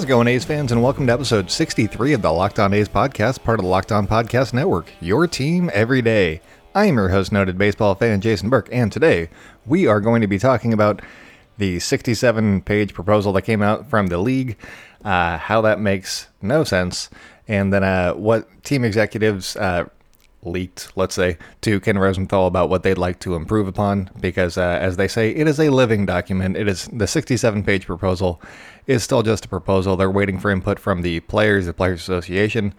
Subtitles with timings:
[0.00, 2.88] How's it going, A's fans, and welcome to episode 63 of the Locked On A's
[2.88, 6.40] podcast, part of the Locked On Podcast Network, your team every day.
[6.74, 9.28] I am your host, noted baseball fan Jason Burke, and today
[9.66, 11.02] we are going to be talking about
[11.58, 14.56] the 67 page proposal that came out from the league,
[15.04, 17.10] uh, how that makes no sense,
[17.46, 19.84] and then uh, what team executives uh,
[20.42, 24.10] leaked, let's say, to Ken Rosenthal about what they'd like to improve upon.
[24.20, 26.56] Because, uh, as they say, it is a living document.
[26.56, 28.40] It is the 67 page proposal
[28.86, 29.96] is still just a proposal.
[29.96, 32.74] They're waiting for input from the players, the Players Association,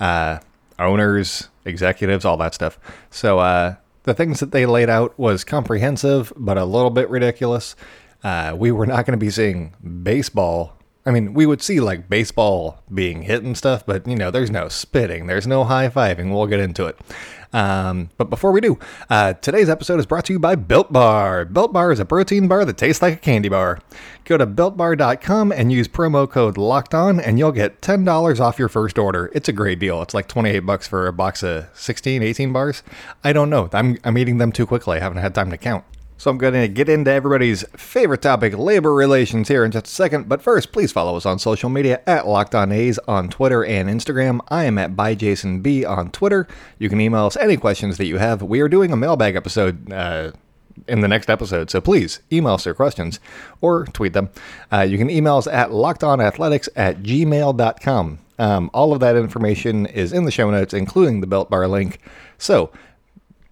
[0.00, 0.38] uh,
[0.78, 2.78] owners, executives, all that stuff.
[3.10, 7.74] So, uh, the things that they laid out was comprehensive, but a little bit ridiculous.
[8.22, 10.76] Uh, we were not going to be seeing baseball
[11.06, 14.50] I mean, we would see like baseball being hit and stuff, but you know, there's
[14.50, 16.32] no spitting, there's no high fiving.
[16.32, 16.98] We'll get into it.
[17.52, 18.78] Um, but before we do,
[19.10, 21.44] uh, today's episode is brought to you by Built Bar.
[21.44, 23.78] Built Bar is a protein bar that tastes like a candy bar.
[24.24, 28.58] Go to builtbar.com and use promo code Locked On, and you'll get ten dollars off
[28.58, 29.30] your first order.
[29.34, 30.02] It's a great deal.
[30.02, 32.82] It's like twenty eight bucks for a box of 16, 18 bars.
[33.22, 33.68] I don't know.
[33.72, 34.96] I'm I'm eating them too quickly.
[34.96, 35.84] I haven't had time to count.
[36.16, 39.90] So I'm going to get into everybody's favorite topic, labor relations, here in just a
[39.90, 40.28] second.
[40.28, 43.88] But first, please follow us on social media at Locked On A's on Twitter and
[43.88, 44.40] Instagram.
[44.48, 46.46] I am at ByJasonB on Twitter.
[46.78, 48.42] You can email us any questions that you have.
[48.42, 49.92] We are doing a mailbag episode.
[49.92, 50.32] Uh,
[50.88, 51.70] in the next episode.
[51.70, 53.20] So please email us your questions
[53.60, 54.30] or tweet them.
[54.72, 58.18] Uh, you can email us at lockedonathletics at gmail.com.
[58.38, 62.00] Um, all of that information is in the show notes, including the Built Bar link.
[62.38, 62.70] So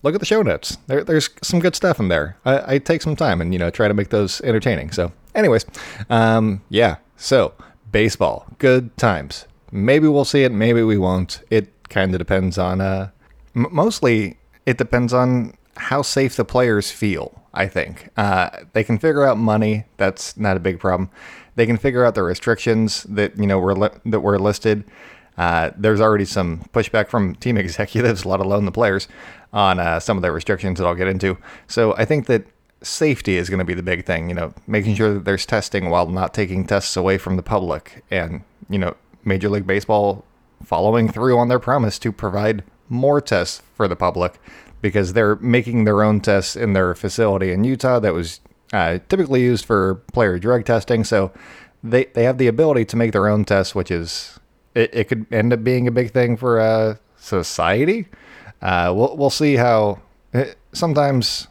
[0.03, 0.78] look at the show notes.
[0.86, 2.36] There, there's some good stuff in there.
[2.45, 4.91] I, I, take some time and you know try to make those entertaining.
[4.92, 5.64] So, anyways,
[6.11, 6.97] um, yeah.
[7.17, 7.55] So
[7.91, 9.47] baseball, good times.
[9.71, 10.53] Maybe we'll see it.
[10.53, 11.41] Maybe we won't.
[11.50, 12.81] It kind of depends on.
[12.81, 13.10] Uh,
[13.54, 17.43] m- mostly, it depends on how safe the players feel.
[17.55, 19.84] I think uh, they can figure out money.
[19.99, 21.10] That's not a big problem.
[21.55, 24.84] They can figure out the restrictions that you know were li- that were listed.
[25.38, 29.09] Uh, there's already some pushback from team executives, let alone the players,
[29.52, 31.36] on uh, some of the restrictions that I'll get into.
[31.66, 32.46] So I think that
[32.82, 34.28] safety is going to be the big thing.
[34.28, 38.04] You know, making sure that there's testing while not taking tests away from the public,
[38.10, 40.24] and you know, Major League Baseball
[40.64, 44.38] following through on their promise to provide more tests for the public
[44.80, 48.40] because they're making their own tests in their facility in Utah that was
[48.72, 51.04] uh, typically used for player drug testing.
[51.04, 51.32] So
[51.82, 54.38] they they have the ability to make their own tests, which is
[54.74, 58.06] it, it could end up being a big thing for uh, society.
[58.62, 60.00] Uh, we'll we'll see how.
[60.33, 61.49] It, eh, sometimes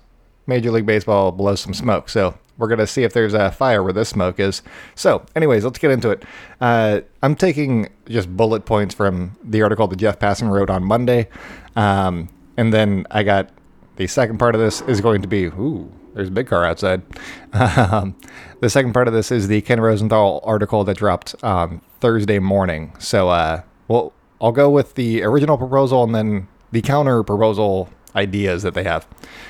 [0.47, 3.93] Major League Baseball blows some smoke, so we're gonna see if there's a fire where
[3.93, 4.61] this smoke is.
[4.95, 6.23] So, anyways, let's get into it.
[6.59, 11.27] Uh, I'm taking just bullet points from the article that Jeff Passan wrote on Monday,
[11.75, 13.49] um, and then I got
[13.97, 15.91] the second part of this is going to be ooh.
[16.13, 17.01] There's a big car outside.
[17.53, 18.15] Um,
[18.61, 22.93] the second part of this is the Ken Rosenthal article that dropped um, Thursday morning.
[22.99, 28.63] So, uh, well, I'll go with the original proposal and then the counter proposal ideas
[28.63, 29.07] that they have.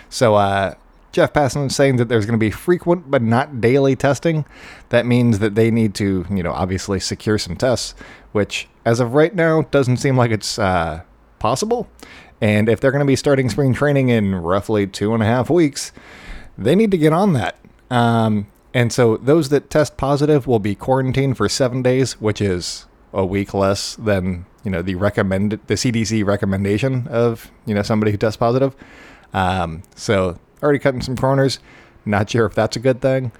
[0.09, 0.76] So, uh,
[1.12, 4.46] Jeff Passan is saying that there's going to be frequent but not daily testing.
[4.90, 7.94] That means that they need to, you know, obviously secure some tests,
[8.31, 11.02] which as of right now doesn't seem like it's uh,
[11.40, 11.90] possible.
[12.40, 15.50] And if they're going to be starting spring training in roughly two and a half
[15.50, 15.92] weeks,
[16.58, 17.58] they need to get on that.
[17.90, 22.86] Um, and so those that test positive will be quarantined for seven days, which is
[23.14, 28.12] a week less than you know the recommended the CDC recommendation of you know somebody
[28.12, 28.76] who tests positive.
[29.34, 31.60] Um, so already cutting some corners.
[32.06, 33.32] Not sure if that's a good thing.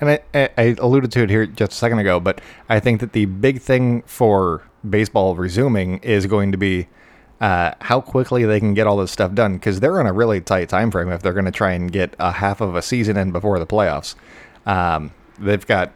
[0.00, 3.12] And I, I alluded to it here just a second ago, but I think that
[3.12, 6.88] the big thing for baseball resuming is going to be
[7.40, 10.40] uh, how quickly they can get all this stuff done because they're in a really
[10.40, 13.16] tight time frame if they're going to try and get a half of a season
[13.16, 14.14] in before the playoffs.
[14.66, 15.92] Um, they've got,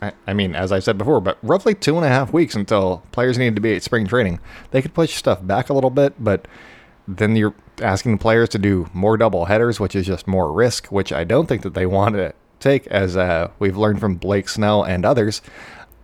[0.00, 3.36] I mean, as I said before, but roughly two and a half weeks until players
[3.36, 4.38] need to be at spring training.
[4.70, 6.46] They could push stuff back a little bit, but
[7.08, 10.86] then you're asking the players to do more double headers, which is just more risk,
[10.88, 14.48] which I don't think that they want to take, as uh, we've learned from Blake
[14.48, 15.42] Snell and others.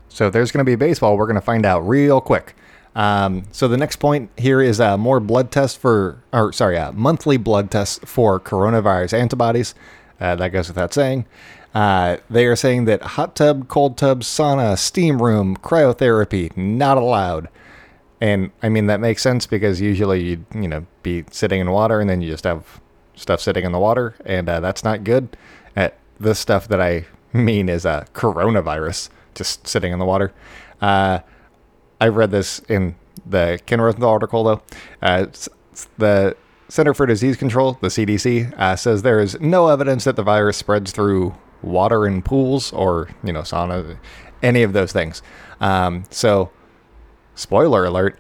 [0.09, 2.57] So there's going to be baseball, we're going to find out real quick.
[2.97, 6.93] Um, so the next point here is uh, more blood tests for, or sorry, uh,
[6.93, 9.75] monthly blood tests for coronavirus antibodies.
[10.21, 11.27] Uh, that goes without saying.
[11.75, 17.49] Uh, they are saying that hot tub, cold tub, sauna, steam room, cryotherapy not allowed.
[18.21, 22.01] And I mean that makes sense because usually you'd you know be sitting in water
[22.01, 22.81] and then you just have
[23.17, 25.37] stuff sitting in the water and uh, that's not good.
[25.77, 25.89] Uh,
[26.21, 30.33] the stuff that I mean is a uh, coronavirus just sitting in the water.
[30.81, 31.21] Uh,
[32.01, 32.95] I read this in
[33.27, 34.63] the Ken article though.
[35.03, 35.27] Uh,
[35.99, 36.37] the
[36.69, 40.57] Center for Disease Control, the CDC, uh, says there is no evidence that the virus
[40.57, 41.35] spreads through
[41.65, 43.99] water in pools or you know sauna
[44.43, 45.23] any of those things.
[45.61, 46.51] Um, so,
[47.35, 48.19] spoiler alert: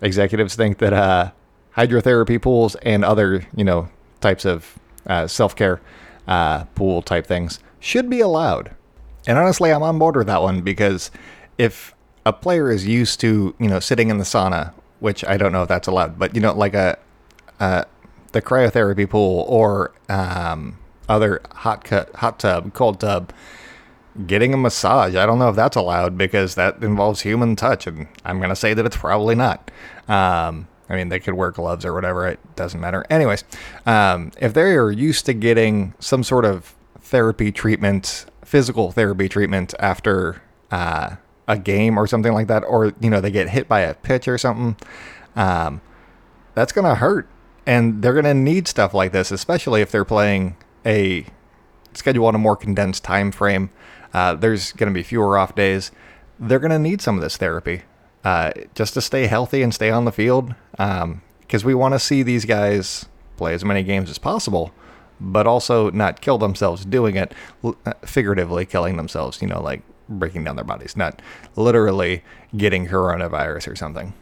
[0.00, 1.32] executives think that uh,
[1.76, 3.88] hydrotherapy pools and other you know
[4.20, 5.80] types of uh, self care
[6.26, 8.74] uh, pool type things should be allowed.
[9.26, 11.10] And honestly, I'm on board with that one because
[11.58, 11.94] if
[12.24, 15.62] a player is used to you know sitting in the sauna, which I don't know
[15.62, 16.98] if that's allowed, but you know like a,
[17.58, 23.32] the cryotherapy pool or um, other hot cut, hot tub, cold tub,
[24.26, 25.14] getting a massage.
[25.14, 28.74] I don't know if that's allowed because that involves human touch, and I'm gonna say
[28.74, 29.70] that it's probably not.
[30.08, 32.26] Um, I mean, they could wear gloves or whatever.
[32.28, 33.04] It doesn't matter.
[33.10, 33.44] Anyways,
[33.84, 39.74] um, if they are used to getting some sort of therapy treatment, physical therapy treatment
[39.78, 41.16] after uh,
[41.48, 44.28] a game or something like that, or you know they get hit by a pitch
[44.28, 44.76] or something,
[45.34, 45.80] um,
[46.54, 47.28] that's gonna hurt,
[47.66, 50.56] and they're gonna need stuff like this, especially if they're playing
[50.86, 51.26] a
[51.92, 53.70] schedule on a more condensed time frame.
[54.14, 55.90] Uh, there's gonna be fewer off days.
[56.38, 57.82] They're gonna need some of this therapy
[58.24, 61.98] uh, just to stay healthy and stay on the field, because um, we want to
[61.98, 63.06] see these guys
[63.36, 64.72] play as many games as possible
[65.20, 67.32] but also not kill themselves doing it,
[67.64, 71.20] uh, figuratively killing themselves, you know, like breaking down their bodies, not
[71.56, 72.22] literally
[72.56, 74.12] getting coronavirus or something.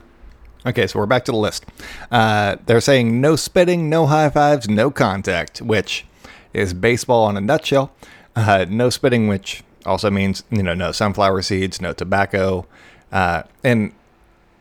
[0.66, 1.66] Okay, so we're back to the list.
[2.10, 6.06] Uh, they're saying no spitting, no high fives, no contact, which
[6.54, 7.92] is baseball in a nutshell.
[8.34, 12.66] Uh, no spitting, which also means you know no sunflower seeds, no tobacco,
[13.12, 13.92] uh, and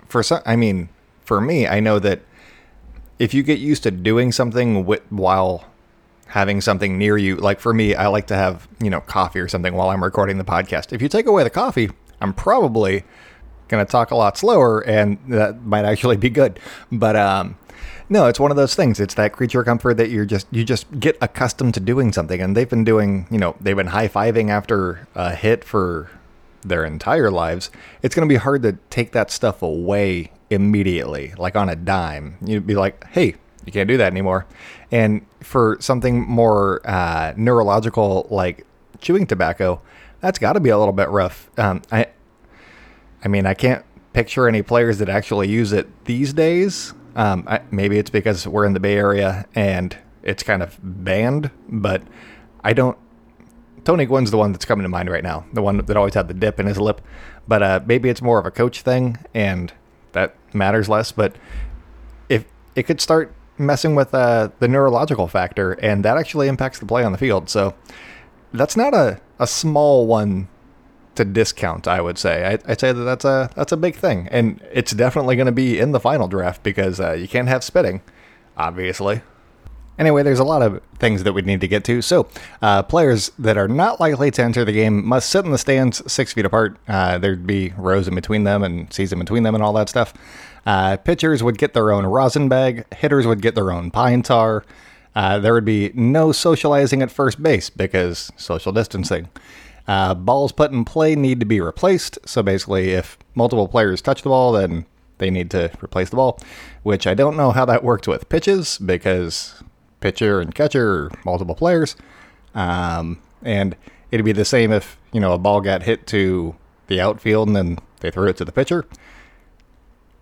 [0.08, 0.90] for some, I mean,
[1.24, 2.22] for me, I know that
[3.20, 5.66] if you get used to doing something with, while
[6.34, 7.36] having something near you.
[7.36, 10.40] Like for me, I like to have, you know, coffee or something while I'm recording
[10.40, 10.92] the podcast.
[10.92, 11.92] If you take away the coffee,
[12.22, 13.04] I'm probably
[13.68, 16.60] going to talk a lot slower and that might actually be good.
[16.92, 17.56] But um
[18.10, 19.00] no, it's one of those things.
[19.00, 22.56] It's that creature comfort that you're just you just get accustomed to doing something and
[22.56, 26.10] they've been doing, you know, they've been high-fiving after a hit for
[26.62, 27.70] their entire lives.
[28.02, 32.38] It's going to be hard to take that stuff away immediately, like on a dime.
[32.44, 33.36] You'd be like, "Hey,
[33.66, 34.46] you can't do that anymore.
[34.92, 38.66] And for something more uh, neurological like
[39.00, 39.82] chewing tobacco,
[40.20, 41.50] that's got to be a little bit rough.
[41.58, 42.08] Um, I,
[43.24, 43.84] I mean, I can't
[44.14, 46.94] picture any players that actually use it these days.
[47.16, 51.52] Um, I, maybe it's because we're in the Bay Area and it's kind of banned,
[51.70, 52.02] but
[52.64, 52.98] I don't.
[53.84, 56.30] Tony Gwynn's the one that's coming to mind right now, the one that always had
[56.30, 57.02] the dip in his lip.
[57.48, 59.74] But uh, maybe it's more of a coach thing, and
[60.14, 61.12] that matters less.
[61.12, 61.36] But
[62.30, 62.46] if
[62.76, 67.04] it could start messing with uh, the neurological factor, and that actually impacts the play
[67.04, 67.50] on the field.
[67.50, 67.76] So
[68.54, 70.48] that's not a, a small one
[71.16, 71.88] to discount.
[71.88, 72.46] I would say.
[72.46, 75.52] I, would say that that's a that's a big thing, and it's definitely going to
[75.52, 78.02] be in the final draft because uh, you can't have spitting,
[78.58, 79.22] obviously.
[80.00, 82.02] Anyway, there's a lot of things that we need to get to.
[82.02, 82.28] So,
[82.64, 86.12] uh, players that are not likely to enter the game must sit in the stands
[86.12, 86.78] six feet apart.
[86.88, 89.90] Uh, there'd be rows in between them and seats in between them and all that
[89.90, 90.14] stuff.
[90.66, 94.64] Uh, pitchers would get their own rosin bag, hitters would get their own pine tar.
[95.16, 99.30] Uh, there would be no socializing at first base because social distancing.
[99.88, 102.18] Uh, balls put in play need to be replaced.
[102.26, 104.86] So basically, if multiple players touch the ball, then
[105.18, 106.40] they need to replace the ball,
[106.84, 109.62] which I don't know how that worked with pitches because
[110.00, 111.96] pitcher and catcher are multiple players.
[112.56, 113.76] Um, and
[114.12, 116.56] it'd be the same if, you know, a ball got hit to
[116.88, 118.86] the outfield and then they threw it to the pitcher.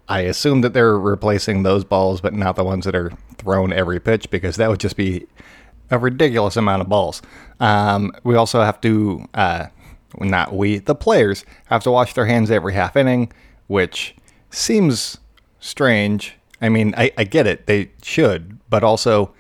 [0.08, 4.00] I assume that they're replacing those balls, but not the ones that are thrown every
[4.00, 5.28] pitch because that would just be
[5.92, 7.22] a ridiculous amount of balls.
[7.60, 9.68] Um, we also have to, uh,
[10.20, 13.32] not we, the players have to wash their hands every half inning,
[13.68, 14.16] which
[14.50, 15.18] seems
[15.60, 16.36] strange.
[16.62, 19.34] I mean, I, I get it, they should, but also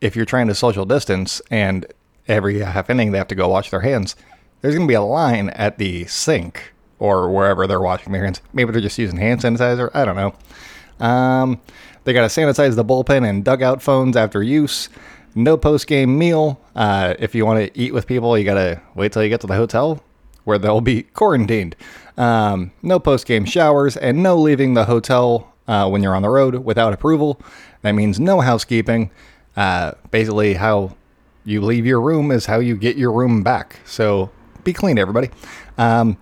[0.00, 1.86] if you're trying to social distance and
[2.28, 4.14] every half inning they have to go wash their hands,
[4.60, 8.40] there's going to be a line at the sink or wherever they're washing their hands.
[8.52, 9.90] Maybe they're just using hand sanitizer.
[9.94, 11.04] I don't know.
[11.04, 11.60] Um,
[12.04, 14.88] they got to sanitize the bullpen and dugout phones after use.
[15.36, 16.58] No post game meal.
[16.74, 19.42] Uh, if you want to eat with people, you got to wait till you get
[19.42, 20.02] to the hotel
[20.44, 21.76] where they'll be quarantined.
[22.16, 26.30] Um, no post game showers and no leaving the hotel uh, when you're on the
[26.30, 27.38] road without approval.
[27.82, 29.10] That means no housekeeping.
[29.56, 30.96] Uh, basically, how
[31.44, 33.80] you leave your room is how you get your room back.
[33.84, 34.30] So
[34.64, 35.28] be clean, everybody.
[35.76, 36.16] Um,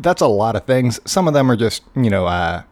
[0.00, 0.98] that's a lot of things.
[1.04, 2.64] Some of them are just, you know, uh,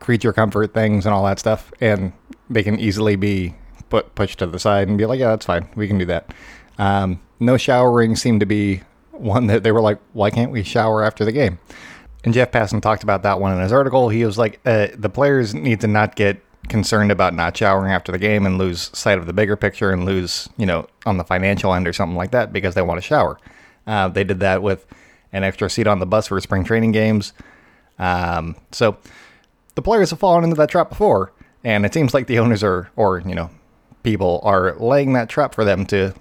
[0.00, 2.12] creature comfort things and all that stuff, and
[2.50, 3.54] they can easily be
[3.92, 6.32] put pushed to the side and be like, yeah, that's fine, we can do that.
[6.78, 8.80] Um, no showering seemed to be
[9.10, 11.58] one that they were like, why can't we shower after the game?
[12.24, 14.08] And Jeff Passan talked about that one in his article.
[14.08, 18.10] He was like, uh, the players need to not get concerned about not showering after
[18.10, 21.24] the game and lose sight of the bigger picture and lose, you know, on the
[21.24, 23.38] financial end or something like that because they want to shower.
[23.86, 24.86] Uh, they did that with
[25.32, 27.34] an extra seat on the bus for spring training games.
[27.98, 28.96] Um, so
[29.74, 31.32] the players have fallen into that trap before,
[31.64, 33.50] and it seems like the owners are, or you know,
[34.02, 36.14] people are laying that trap for them to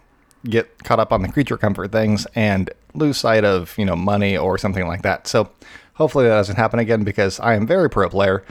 [0.45, 4.37] get caught up on the creature comfort things and lose sight of you know money
[4.37, 5.27] or something like that.
[5.27, 5.49] So
[5.93, 8.43] hopefully that doesn't happen again because I am very pro player.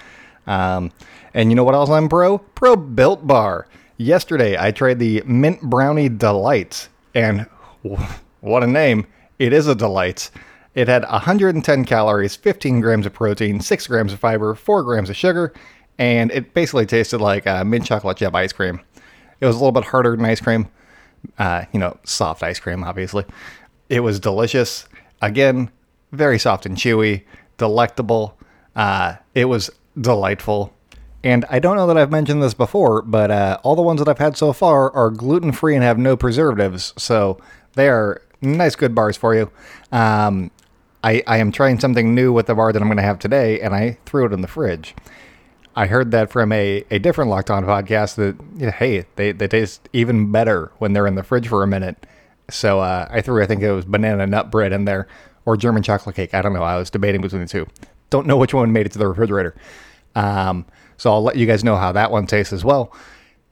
[0.47, 0.93] Um,
[1.35, 2.39] and you know what else I'm pro?
[2.39, 3.67] Pro Built Bar.
[3.97, 7.47] Yesterday I tried the Mint Brownie Delights, and
[8.41, 9.07] what a name!
[9.39, 10.31] It is a delight.
[10.75, 15.17] It had 110 calories, 15 grams of protein, 6 grams of fiber, 4 grams of
[15.17, 15.53] sugar,
[15.99, 18.81] and it basically tasted like uh, mint chocolate chip ice cream.
[19.41, 20.69] It was a little bit harder than ice cream,
[21.39, 23.25] uh, you know, soft ice cream, obviously.
[23.89, 24.87] It was delicious.
[25.23, 25.71] Again,
[26.13, 27.25] very soft and chewy,
[27.57, 28.39] delectable.
[28.77, 29.71] Uh, it was
[30.01, 30.75] delightful.
[31.23, 34.09] And I don't know that I've mentioned this before, but uh, all the ones that
[34.09, 36.95] I've had so far are gluten free and have no preservatives.
[36.97, 37.39] So
[37.75, 39.51] they are nice, good bars for you.
[39.93, 40.51] Um,
[41.05, 43.61] I, I am trying something new with the bar that I'm going to have today,
[43.61, 44.95] and I threw it in the fridge.
[45.77, 49.89] I heard that from a, a different Locked On podcast that, hey, they, they taste
[49.93, 52.07] even better when they're in the fridge for a minute.
[52.51, 55.07] So uh, I threw, I think it was banana nut bread in there
[55.45, 56.35] or German chocolate cake.
[56.35, 56.63] I don't know.
[56.63, 57.67] I was debating between the two.
[58.11, 59.55] Don't know which one made it to the refrigerator.
[60.17, 62.93] Um, so I'll let you guys know how that one tastes as well.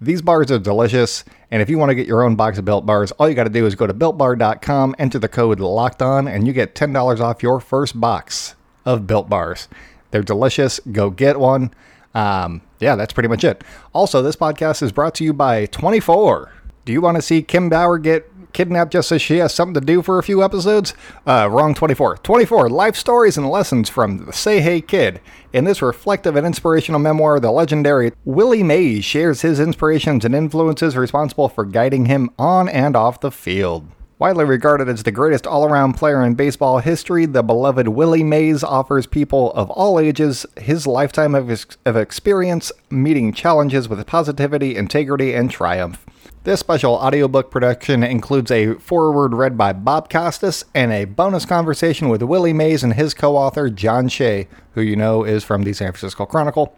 [0.00, 2.87] These bars are delicious, and if you want to get your own box of Built
[2.87, 6.28] Bars, all you got to do is go to BuiltBar.com, enter the code Locked On,
[6.28, 9.66] and you get ten dollars off your first box of Built Bars.
[10.12, 10.78] They're delicious.
[10.92, 11.72] Go get one.
[12.18, 13.62] Um, yeah, that's pretty much it.
[13.92, 16.52] Also, this podcast is brought to you by 24.
[16.84, 19.80] Do you want to see Kim Bauer get kidnapped just so she has something to
[19.80, 20.94] do for a few episodes?
[21.25, 22.16] Uh, wrong 24.
[22.16, 25.20] 24 life stories and lessons from the Say Hey Kid.
[25.52, 30.96] In this reflective and inspirational memoir, the legendary Willie Mays shares his inspirations and influences
[30.96, 33.87] responsible for guiding him on and off the field.
[34.20, 38.64] Widely regarded as the greatest all around player in baseball history, the beloved Willie Mays
[38.64, 44.75] offers people of all ages his lifetime of, ex- of experience meeting challenges with positivity,
[44.75, 46.04] integrity, and triumph.
[46.42, 52.08] This special audiobook production includes a foreword read by Bob Costas and a bonus conversation
[52.08, 55.72] with Willie Mays and his co author, John Shea, who you know is from the
[55.72, 56.76] San Francisco Chronicle.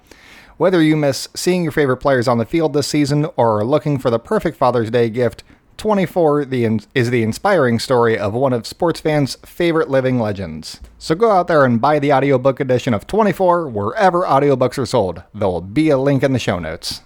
[0.59, 3.99] Whether you miss seeing your favorite players on the field this season or are looking
[3.99, 5.43] for the perfect Father's Day gift,
[5.81, 10.79] 24 the, is the inspiring story of one of sports fans' favorite living legends.
[10.99, 15.23] So go out there and buy the audiobook edition of 24 wherever audiobooks are sold.
[15.35, 17.01] There will be a link in the show notes.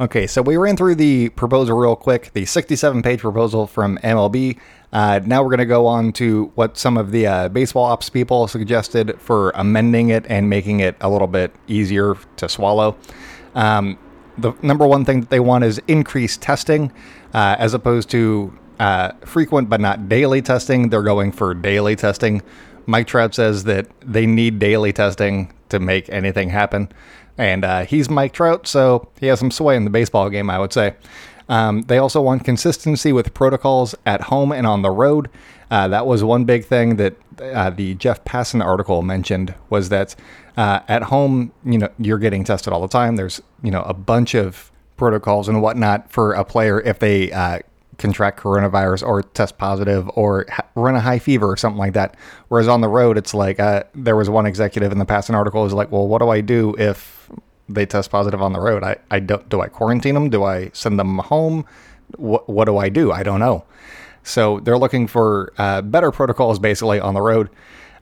[0.00, 4.58] Okay, so we ran through the proposal real quick, the 67 page proposal from MLB.
[4.92, 8.10] Uh, now we're going to go on to what some of the uh, baseball ops
[8.10, 12.96] people suggested for amending it and making it a little bit easier to swallow.
[13.54, 13.98] Um,
[14.38, 16.92] the number one thing that they want is increased testing
[17.34, 20.90] uh, as opposed to uh, frequent but not daily testing.
[20.90, 22.42] They're going for daily testing.
[22.86, 26.90] Mike Trout says that they need daily testing to make anything happen.
[27.38, 30.58] And uh, he's Mike Trout, so he has some sway in the baseball game, I
[30.58, 30.94] would say.
[31.48, 35.30] Um, they also want consistency with protocols at home and on the road.
[35.70, 40.14] Uh, that was one big thing that uh, the Jeff Passan article mentioned was that
[40.56, 43.16] uh, at home, you know, you're getting tested all the time.
[43.16, 47.58] There's, you know, a bunch of protocols and whatnot for a player if they uh,
[47.98, 52.16] contract coronavirus or test positive or run a high fever or something like that.
[52.48, 55.62] Whereas on the road, it's like uh, there was one executive in the Passan article
[55.62, 57.30] was like, well, what do I do if
[57.68, 58.82] they test positive on the road?
[58.82, 60.30] I, I don't, do I quarantine them?
[60.30, 61.64] Do I send them home?
[62.16, 63.12] What, what do I do?
[63.12, 63.64] I don't know.
[64.22, 67.48] So they're looking for uh, better protocols basically on the road.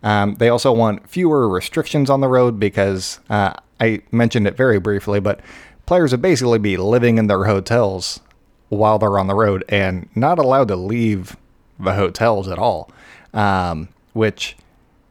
[0.03, 4.79] Um, they also want fewer restrictions on the road because uh, I mentioned it very
[4.79, 5.41] briefly, but
[5.87, 8.21] players would basically be living in their hotels
[8.69, 11.37] while they're on the road and not allowed to leave
[11.79, 12.91] the hotels at all,
[13.33, 14.57] um, which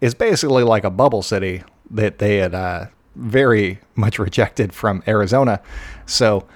[0.02, 5.62] is basically like a bubble city that they had uh, very much rejected from Arizona.
[6.06, 6.48] So,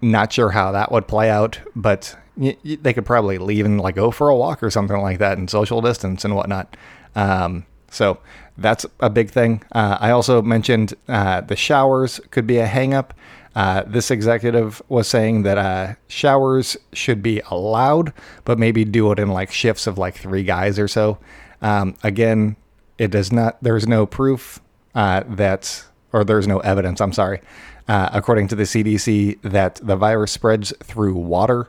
[0.00, 3.80] not sure how that would play out, but y- y- they could probably leave and
[3.80, 6.76] like go for a walk or something like that and social distance and whatnot.
[7.14, 8.18] Um, so
[8.58, 9.62] that's a big thing.
[9.72, 13.10] Uh, I also mentioned uh, the showers could be a hangup.
[13.54, 18.12] Uh, this executive was saying that uh, showers should be allowed,
[18.44, 21.18] but maybe do it in like shifts of like three guys or so.
[21.62, 22.56] Um, again,
[22.98, 23.62] it does not.
[23.62, 24.60] There's no proof
[24.94, 27.00] uh, that, or there's no evidence.
[27.00, 27.40] I'm sorry,
[27.88, 31.68] uh, according to the CDC, that the virus spreads through water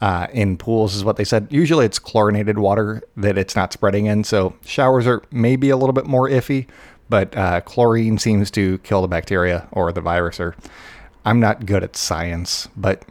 [0.00, 1.46] uh, in pools, is what they said.
[1.50, 4.24] Usually it's chlorinated water that it's not spreading in.
[4.24, 6.66] So showers are maybe a little bit more iffy,
[7.08, 10.40] but uh, chlorine seems to kill the bacteria or the virus.
[10.40, 10.56] Or
[11.24, 13.04] I'm not good at science, but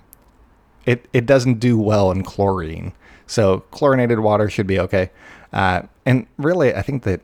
[0.86, 2.94] it, it doesn't do well in chlorine.
[3.26, 5.10] So chlorinated water should be okay.
[5.52, 7.22] Uh, and really, I think that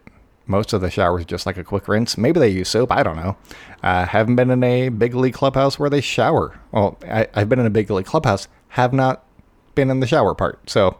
[0.49, 2.17] most of the showers just like a quick rinse.
[2.17, 2.91] Maybe they use soap.
[2.91, 3.37] I don't know.
[3.83, 6.59] Uh, haven't been in a big league clubhouse where they shower.
[6.71, 8.47] Well, I, I've been in a big league clubhouse.
[8.69, 9.23] Have not
[9.75, 10.67] been in the shower part.
[10.67, 10.99] So,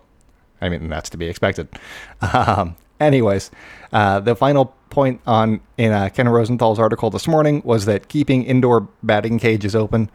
[0.62, 1.68] I mean, that's to be expected.
[2.22, 3.50] Um, anyways,
[3.94, 8.44] uh, the final point on in uh, Ken Rosenthal's article this morning was that keeping
[8.44, 10.12] indoor batting cages open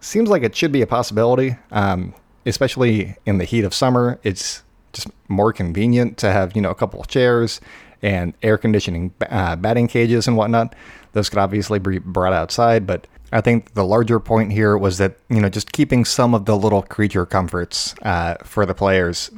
[0.00, 2.14] seems like it should be a possibility, um,
[2.46, 4.20] especially in the heat of summer.
[4.22, 7.60] It's just more convenient to have you know a couple of chairs
[8.02, 10.74] and air conditioning uh, batting cages and whatnot.
[11.12, 15.18] Those could obviously be brought outside, but I think the larger point here was that
[15.28, 19.30] you know just keeping some of the little creature comforts uh, for the players,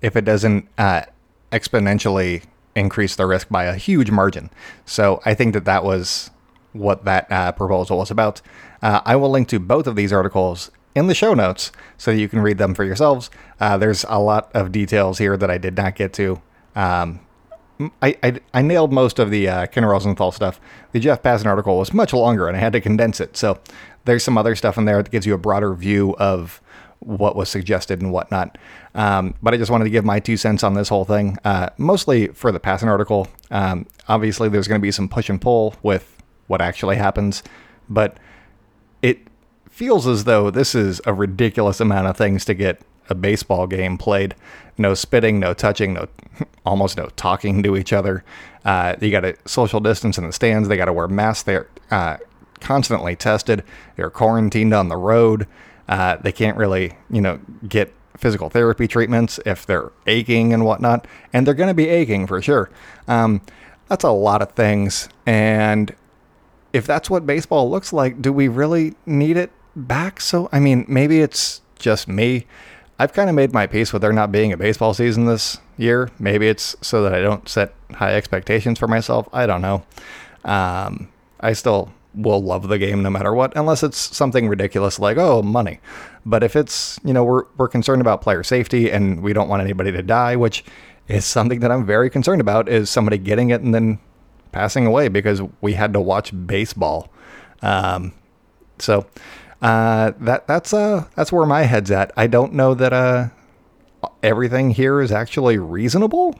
[0.00, 1.02] if it doesn't uh,
[1.52, 2.42] exponentially
[2.74, 4.50] increase the risk by a huge margin.
[4.84, 6.30] So I think that that was
[6.72, 8.42] what that uh, proposal was about.
[8.82, 12.28] Uh, I will link to both of these articles in the show notes so you
[12.28, 13.30] can read them for yourselves.
[13.60, 16.42] Uh, there's a lot of details here that I did not get to.
[16.74, 17.20] Um,
[18.00, 20.60] I, I, I, nailed most of the uh, Ken Rosenthal stuff.
[20.92, 23.36] The Jeff Passan article was much longer and I had to condense it.
[23.36, 23.58] So
[24.04, 26.60] there's some other stuff in there that gives you a broader view of
[27.00, 28.56] what was suggested and whatnot.
[28.94, 31.70] Um, but I just wanted to give my two cents on this whole thing, uh,
[31.76, 33.28] mostly for the Passan article.
[33.50, 37.42] Um, obviously, there's going to be some push and pull with what actually happens,
[37.88, 38.18] but
[39.02, 39.18] it
[39.68, 43.98] feels as though this is a ridiculous amount of things to get a baseball game
[43.98, 44.34] played.
[44.76, 46.08] No spitting, no touching, no
[46.66, 48.24] almost no talking to each other.
[48.64, 50.68] Uh, you got to social distance in the stands.
[50.68, 51.42] They got to wear masks.
[51.44, 52.16] They're uh,
[52.60, 53.62] constantly tested.
[53.96, 55.46] They're quarantined on the road.
[55.88, 61.06] Uh, they can't really, you know, get physical therapy treatments if they're aching and whatnot,
[61.32, 62.70] and they're going to be aching for sure.
[63.06, 63.42] Um,
[63.88, 65.94] that's a lot of things, and
[66.72, 70.20] if that's what baseball looks like, do we really need it back?
[70.20, 72.46] So, I mean, maybe it's just me.
[72.98, 76.10] I've kind of made my peace with there not being a baseball season this year.
[76.18, 79.28] Maybe it's so that I don't set high expectations for myself.
[79.32, 79.84] I don't know.
[80.44, 81.08] Um,
[81.40, 85.42] I still will love the game no matter what, unless it's something ridiculous like, oh,
[85.42, 85.80] money.
[86.24, 89.62] But if it's, you know, we're, we're concerned about player safety and we don't want
[89.62, 90.64] anybody to die, which
[91.08, 93.98] is something that I'm very concerned about, is somebody getting it and then
[94.52, 97.10] passing away because we had to watch baseball.
[97.62, 98.12] Um,
[98.78, 99.06] so
[99.64, 102.12] uh, that that's uh that's where my head's at.
[102.16, 103.28] I don't know that uh
[104.22, 106.38] everything here is actually reasonable.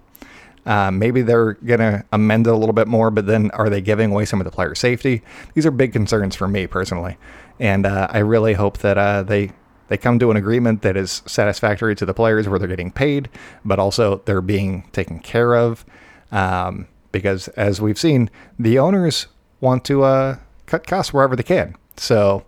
[0.66, 4.10] Uh, maybe they're gonna amend it a little bit more, but then are they giving
[4.12, 5.22] away some of the player safety?
[5.54, 7.16] These are big concerns for me personally,
[7.58, 9.52] and uh, I really hope that uh, they
[9.88, 13.28] they come to an agreement that is satisfactory to the players, where they're getting paid,
[13.64, 15.84] but also they're being taken care of.
[16.30, 19.28] Um, because as we've seen, the owners
[19.60, 21.76] want to uh, cut costs wherever they can.
[21.96, 22.44] So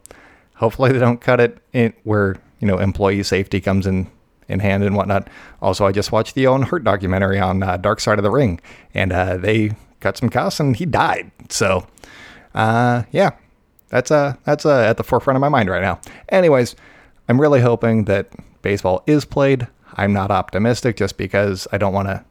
[0.56, 4.10] hopefully they don't cut it in where you know employee safety comes in
[4.48, 5.28] in hand and whatnot.
[5.60, 8.60] Also, I just watched the Owen Hart documentary on uh, Dark Side of the Ring,
[8.94, 11.30] and uh, they cut some costs and he died.
[11.48, 11.86] So,
[12.54, 13.30] uh, yeah,
[13.88, 16.00] that's uh that's uh, at the forefront of my mind right now.
[16.28, 16.76] Anyways,
[17.28, 18.30] I'm really hoping that
[18.62, 19.66] baseball is played.
[19.94, 22.24] I'm not optimistic just because I don't want to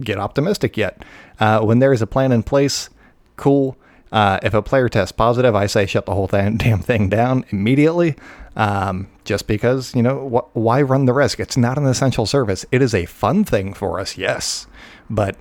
[0.00, 1.04] get optimistic yet.
[1.40, 2.90] Uh, when there is a plan in place,
[3.36, 3.76] cool.
[4.10, 8.16] Uh, if a player tests positive, I say shut the whole damn thing down immediately.
[8.56, 11.38] Um, just because, you know, wh- why run the risk?
[11.38, 12.64] It's not an essential service.
[12.72, 14.66] It is a fun thing for us, yes.
[15.08, 15.36] But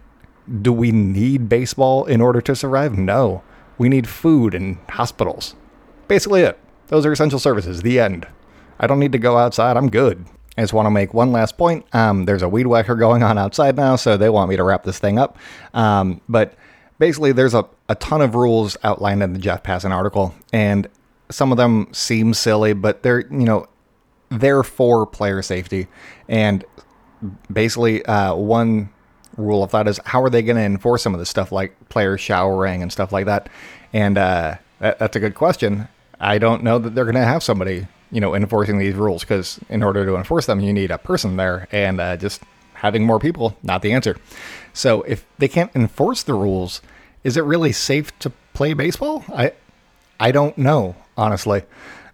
[0.61, 2.97] do we need baseball in order to survive?
[2.97, 3.41] No.
[3.77, 5.55] We need food and hospitals.
[6.07, 6.59] Basically, it.
[6.87, 7.81] Those are essential services.
[7.81, 8.27] The end.
[8.79, 9.77] I don't need to go outside.
[9.77, 10.25] I'm good.
[10.57, 11.85] I just want to make one last point.
[11.93, 14.83] Um, there's a weed whacker going on outside now, so they want me to wrap
[14.83, 15.37] this thing up.
[15.73, 16.53] Um, but
[16.99, 20.87] basically, there's a, a ton of rules outlined in the Jeff Passan article, and
[21.29, 23.67] some of them seem silly, but they're you know
[24.29, 25.87] they're for player safety.
[26.27, 26.65] And
[27.51, 28.89] basically, uh, one
[29.37, 31.89] rule of thought is how are they going to enforce some of this stuff, like
[31.89, 33.49] players showering and stuff like that?
[33.93, 35.87] And uh, that, that's a good question.
[36.19, 39.59] I don't know that they're going to have somebody you know enforcing these rules because
[39.69, 42.41] in order to enforce them, you need a person there, and uh, just
[42.73, 44.17] having more people not the answer.
[44.77, 46.83] So if they can't enforce the rules,
[47.23, 49.25] is it really safe to play baseball?
[49.33, 49.53] I
[50.19, 51.63] I don't know, honestly.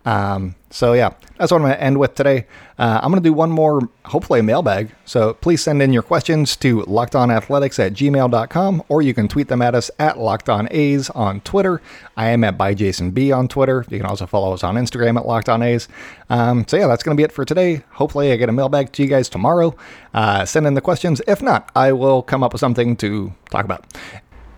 [0.05, 2.47] Um, so yeah, that's what I'm going to end with today.
[2.79, 4.89] Uh, I'm going to do one more, hopefully a mailbag.
[5.05, 9.61] So please send in your questions to lockedonathletics at gmail.com or you can tweet them
[9.61, 11.79] at us at lockedona's on Twitter.
[12.17, 13.85] I am at byjasonb on Twitter.
[13.89, 15.87] You can also follow us on Instagram at lockedona's.
[16.29, 17.83] Um, so yeah, that's going to be it for today.
[17.91, 19.75] Hopefully I get a mailbag to you guys tomorrow.
[20.13, 21.21] Uh, send in the questions.
[21.27, 23.85] If not, I will come up with something to talk about.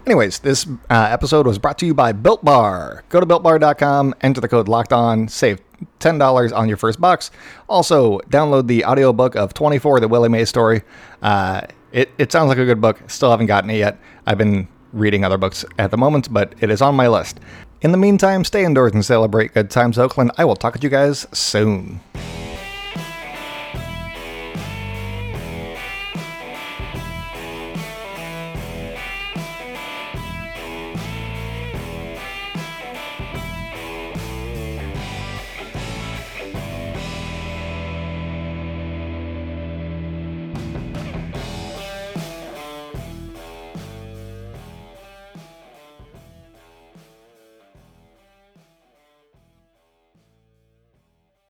[0.05, 3.03] Anyways, this uh, episode was brought to you by Built Bar.
[3.09, 5.59] Go to builtbar.com, enter the code locked on, save
[5.99, 7.31] $10 on your first box.
[7.67, 10.83] Also, download the audiobook of 24, the Willie Mays story.
[11.23, 13.01] Uh, it, it sounds like a good book.
[13.09, 13.97] Still haven't gotten it yet.
[14.27, 17.39] I've been reading other books at the moment, but it is on my list.
[17.81, 20.31] In the meantime, stay indoors and celebrate good times, Oakland.
[20.37, 21.99] I will talk to you guys soon.